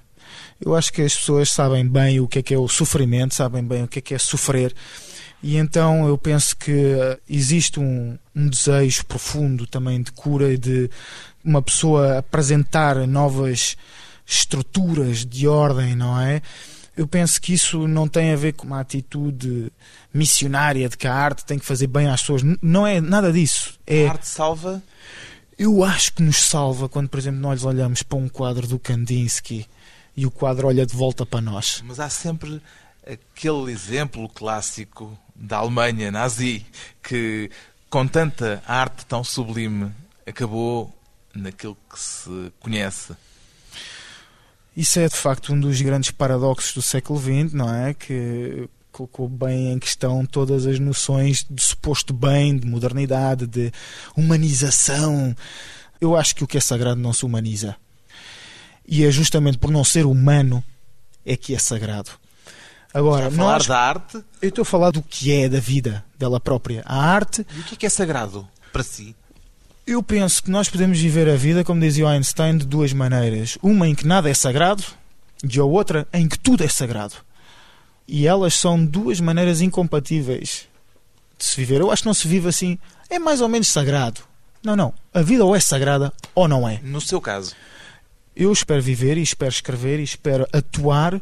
[0.59, 3.63] Eu acho que as pessoas sabem bem o que é que é o sofrimento, sabem
[3.63, 4.73] bem o que é que é sofrer.
[5.41, 10.57] E então eu penso que eh, existe um, um desejo profundo também de cura e
[10.57, 10.89] de
[11.43, 13.75] uma pessoa apresentar novas
[14.25, 16.41] estruturas de ordem, não é?
[16.95, 19.71] Eu penso que isso não tem a ver com uma atitude
[20.13, 22.43] missionária de que a arte tem que fazer bem às pessoas.
[22.61, 23.79] Não é nada disso.
[23.87, 24.81] É, A arte salva
[25.57, 29.67] eu acho que nos salva quando, por exemplo, nós olhamos para um quadro do Kandinsky
[30.15, 31.81] e o quadro olha de volta para nós.
[31.85, 32.61] Mas há sempre
[33.05, 36.65] aquele exemplo clássico da Alemanha nazi
[37.01, 37.49] que,
[37.89, 39.91] com tanta arte tão sublime,
[40.25, 40.93] acabou
[41.33, 43.13] naquilo que se conhece.
[44.75, 47.93] Isso é de facto um dos grandes paradoxos do século XX, não é?
[47.93, 53.71] Que colocou bem em questão todas as noções de suposto bem, de modernidade, de
[54.15, 55.35] humanização.
[55.99, 57.75] Eu acho que o que é sagrado não se humaniza.
[58.87, 60.63] E é justamente por não ser humano
[61.25, 62.11] é que é sagrado.
[62.93, 65.59] Agora, Está a falar nós, da arte eu estou a falar do que é da
[65.59, 66.83] vida dela própria.
[66.85, 69.15] A arte e o que é que é sagrado para si?
[69.85, 73.57] Eu penso que nós podemos viver a vida, como dizia Einstein, de duas maneiras.
[73.61, 74.83] Uma em que nada é sagrado
[75.43, 77.15] e a outra em que tudo é sagrado.
[78.07, 80.67] E elas são duas maneiras incompatíveis
[81.37, 81.81] de se viver.
[81.81, 82.77] Eu acho que não se vive assim.
[83.09, 84.21] É mais ou menos sagrado.
[84.63, 84.93] Não, não.
[85.13, 86.79] A vida ou é sagrada ou não é.
[86.81, 87.53] No seu caso,
[88.35, 91.21] Eu espero viver e espero escrever e espero atuar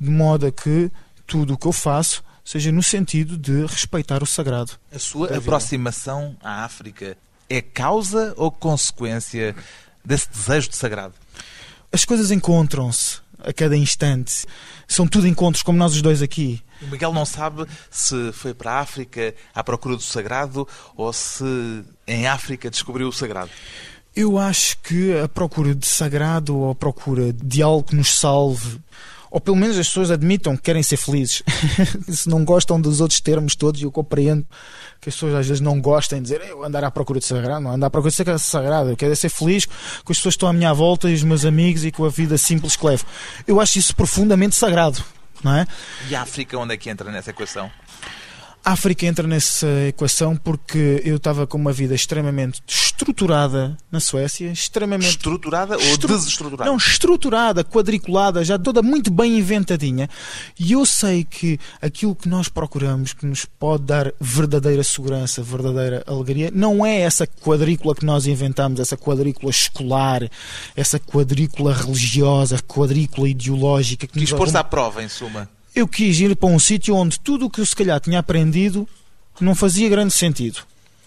[0.00, 0.90] de modo a que
[1.26, 4.72] tudo o que eu faço seja no sentido de respeitar o sagrado.
[4.92, 7.16] a sua aproximação à África
[7.48, 9.54] é causa ou consequência
[10.04, 11.14] desse desejo de sagrado?
[11.90, 14.46] As coisas encontram-se a cada instante.
[14.86, 16.62] São tudo encontros, como nós os dois aqui.
[16.82, 21.44] O Miguel não sabe se foi para a África à procura do sagrado ou se
[22.06, 23.50] em África descobriu o sagrado.
[24.14, 28.80] Eu acho que a procura de sagrado ou a procura de algo que nos salve,
[29.30, 31.42] ou pelo menos as pessoas admitam que querem ser felizes.
[32.08, 34.46] se não gostam dos outros termos todos, eu compreendo
[35.00, 37.60] que as pessoas às vezes não gostem de dizer eu andar à procura de sagrado,
[37.60, 40.38] não andar à procura de sagrado, eu quero é ser feliz com as pessoas que
[40.38, 43.04] estão à minha volta e os meus amigos e com a vida simples que levo.
[43.46, 45.02] Eu acho isso profundamente sagrado,
[45.42, 45.66] não é?
[46.08, 47.70] E a África onde é que entra nessa equação?
[48.68, 54.52] A África entra nessa equação porque eu estava com uma vida extremamente estruturada na Suécia,
[54.52, 56.70] extremamente Estruturada ou Estru- desestruturada?
[56.70, 60.06] Não, estruturada, quadriculada, já toda muito bem inventadinha.
[60.60, 66.04] E eu sei que aquilo que nós procuramos, que nos pode dar verdadeira segurança, verdadeira
[66.06, 70.28] alegria, não é essa quadrícula que nós inventamos, essa quadrícula escolar,
[70.76, 75.48] essa quadrícula religiosa, quadrícula ideológica que Quis nos pôr-se à prova, em suma.
[75.78, 78.88] Eu quis ir para um sítio onde tudo o que eu se calhar tinha aprendido
[79.40, 80.66] não fazia grande sentido.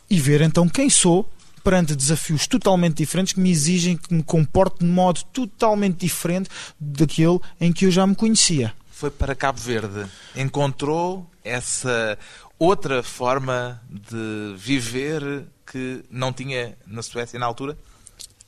[0.10, 1.30] e ver então quem sou
[1.62, 6.50] perante desafios totalmente diferentes que me exigem que me comporte de modo totalmente diferente
[6.80, 8.74] daquele em que eu já me conhecia.
[8.90, 10.10] Foi para Cabo Verde.
[10.38, 12.18] Encontrou essa
[12.58, 17.78] outra forma de viver que não tinha na Suécia na altura?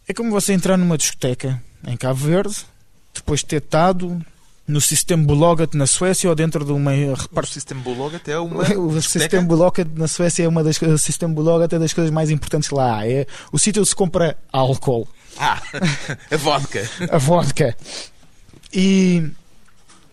[0.07, 2.65] É como você entrar numa discoteca em Cabo Verde,
[3.13, 4.25] depois de ter estado
[4.67, 9.01] no sistema Bologat na Suécia ou dentro de uma O sistema Bologat é uma o
[9.01, 12.69] sistema Bologat na Suécia é uma das o sistema Bologat é das coisas mais importantes
[12.69, 13.05] lá.
[13.05, 15.07] É o sítio onde se compra álcool.
[15.37, 15.61] Ah
[16.31, 16.89] a vodka.
[17.11, 17.75] A vodka.
[18.71, 19.29] E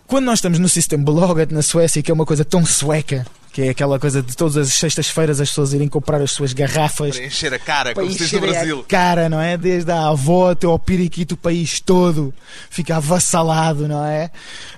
[0.07, 3.63] quando nós estamos no sistema Bologat na Suécia que é uma coisa tão sueca que
[3.63, 7.27] é aquela coisa de todas as sextas-feiras as pessoas irem comprar as suas garrafas para
[7.27, 8.81] encher a cara, para como se diz no Brasil.
[8.81, 9.57] a cara, não é?
[9.57, 12.33] Desde a avó até ao periquito, o país todo
[12.71, 14.31] fica avassalado, não é?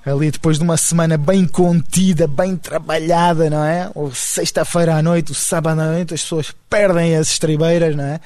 [0.05, 3.89] Ali depois de uma semana bem contida, bem trabalhada, não é?
[3.93, 8.19] Ou sexta-feira à noite, o sábado à noite, as pessoas perdem as estribeiras, não é?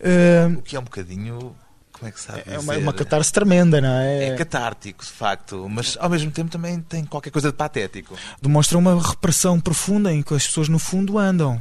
[0.00, 1.56] Uh, O que é um bocadinho.
[1.98, 2.42] Como é que sabe?
[2.46, 4.28] é uma, uma catarse tremenda, não é?
[4.28, 8.14] É catártico, de facto, mas ao mesmo tempo também tem qualquer coisa de patético.
[8.40, 11.58] Demonstra uma repressão profunda em que as pessoas no fundo andam.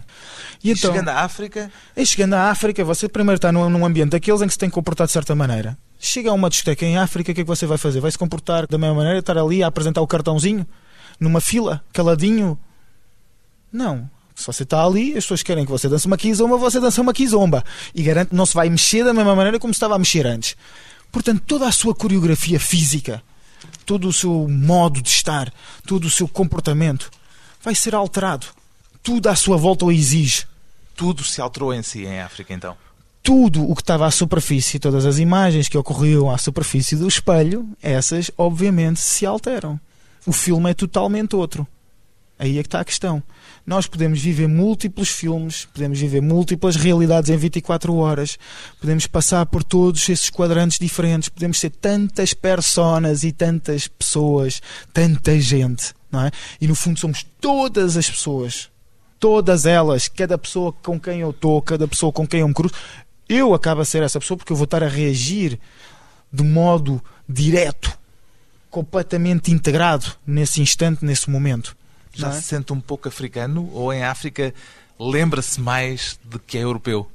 [0.62, 4.42] E chegando à África, E chegando à África, você primeiro está num, num ambiente daqueles
[4.42, 5.78] em que se tem que comportar de certa maneira.
[5.98, 8.02] Chega a uma discoteca em África, o que é que você vai fazer?
[8.02, 10.68] Vai se comportar da mesma maneira, estar ali a apresentar o cartãozinho,
[11.18, 12.60] numa fila, caladinho?
[13.72, 14.10] Não.
[14.36, 17.14] Se você está ali, as pessoas querem que você dance uma kizomba, você dança uma
[17.14, 17.64] kizomba.
[17.94, 20.28] E garante que não se vai mexer da mesma maneira como se estava a mexer
[20.28, 20.58] antes.
[21.12, 23.24] Portanto, toda a sua coreografia física,
[23.86, 25.52] todo o seu modo de estar,
[25.88, 27.10] todo o seu comportamento
[27.64, 28.48] vai ser alterado.
[29.02, 30.44] Tudo à sua volta o exige.
[30.96, 32.76] tudo se alterou em si em África, então.
[33.24, 37.68] tudo o que estava à superfície, todas as imagens que ocorriam à superfície do espelho,
[37.82, 39.80] essas obviamente se alteram.
[40.28, 41.68] O filme é totalmente outro.
[42.38, 43.24] Aí é que está a questão.
[43.66, 48.38] Nós podemos viver múltiplos filmes, podemos viver múltiplas realidades em 24 horas,
[48.80, 54.62] podemos passar por todos esses quadrantes diferentes, podemos ser tantas personas e tantas pessoas,
[54.94, 56.32] tanta gente, não é?
[56.62, 58.70] E no fundo somos todas as pessoas
[59.20, 62.76] todas elas, cada pessoa com quem eu estou, cada pessoa com quem eu me cruzo,
[63.28, 65.60] eu acabo a ser essa pessoa porque eu vou estar a reagir
[66.32, 67.98] de modo direto,
[68.70, 71.76] completamente integrado nesse instante, nesse momento.
[72.16, 72.32] Já é?
[72.34, 74.54] se sente um pouco africano ou em África
[75.00, 77.10] lembra-se mais de que é europeu?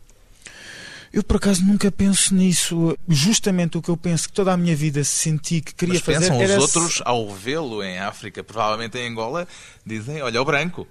[1.12, 2.96] Eu por acaso nunca penso nisso.
[3.08, 6.30] Justamente o que eu penso que toda a minha vida senti que queria Mas fazer
[6.30, 9.48] pensam os outros, ao vê-lo em África, provavelmente em Angola,
[9.84, 10.86] dizem, olha o branco.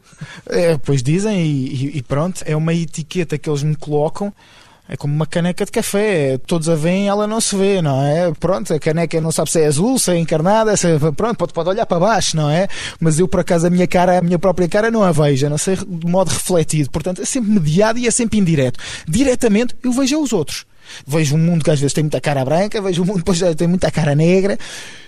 [0.45, 4.33] É, pois dizem, e- e pronto, é uma etiqueta que eles me colocam.
[4.91, 8.31] É como uma caneca de café, todos a veem ela não se vê, não é?
[8.39, 11.53] Pronto, a caneca não sabe se é azul, se é encarnada, se é- pronto, pode,
[11.53, 12.67] pode olhar para baixo, não é?
[12.99, 15.59] Mas eu, por acaso, a minha cara, a minha própria cara, não a vejo, não
[15.59, 16.89] ser de modo refletido.
[16.89, 18.79] Portanto, é sempre mediado e é sempre indireto.
[19.07, 20.65] Diretamente, eu vejo os outros.
[21.05, 23.55] Vejo um mundo que às vezes tem muita cara branca, vejo um mundo que depois
[23.55, 24.57] tem muita cara negra.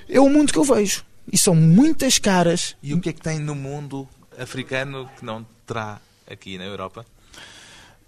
[0.07, 1.03] É o mundo que eu vejo.
[1.33, 4.07] E são muitas caras E o que é que tem no mundo
[4.37, 7.03] africano que não terá aqui na Europa?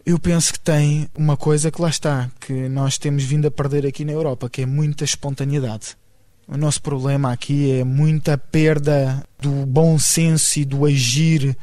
[0.05, 3.85] Eu penso que tem uma coisa que lá está, que nós temos vindo a perder
[3.85, 5.95] aqui na Europa, que é muita espontaneidade.
[6.45, 11.55] O nosso problema aqui é muita perda do bom senso e do agir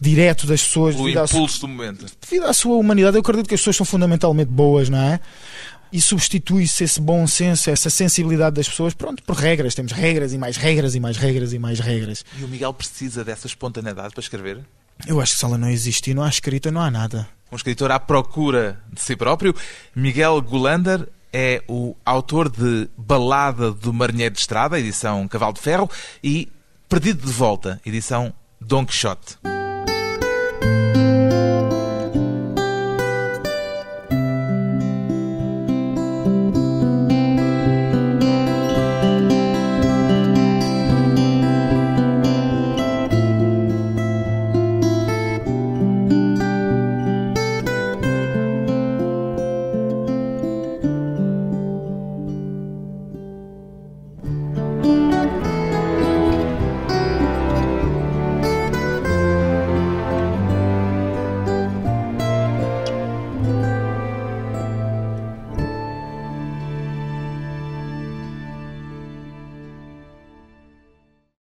[0.00, 2.06] direto das pessoas O impulso do momento.
[2.20, 3.16] devido à sua humanidade.
[3.16, 5.20] Eu acredito que as pessoas são fundamentalmente boas, não é?
[5.92, 9.74] E substitui-se esse bom senso, essa sensibilidade das pessoas, pronto, por regras.
[9.74, 12.24] Temos regras e mais regras e mais regras e mais regras.
[12.38, 14.60] E o Miguel precisa dessa espontaneidade para escrever?
[15.06, 17.28] Eu acho que se ela não existir, não há escrita, não há nada.
[17.50, 19.54] Um escritor à procura de si próprio.
[19.94, 25.90] Miguel Gulander é o autor de Balada do Marinheiro de Estrada, edição Cavalo de Ferro,
[26.22, 26.50] e
[26.88, 29.57] Perdido de Volta, edição Dom Quixote.